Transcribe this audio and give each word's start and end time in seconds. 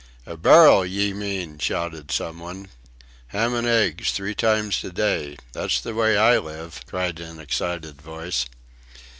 "A 0.25 0.35
barrel 0.35 0.83
ye 0.83 1.13
mean," 1.13 1.59
shouted 1.59 2.09
someone. 2.09 2.69
"Ham 3.27 3.53
an' 3.53 3.67
eggs 3.67 4.09
three 4.09 4.33
times 4.33 4.83
a 4.83 4.91
day. 4.91 5.37
That's 5.53 5.79
the 5.79 5.93
way 5.93 6.17
I 6.17 6.39
live!" 6.39 6.81
cried 6.87 7.19
an 7.19 7.39
excited 7.39 8.01
voice. 8.01 8.47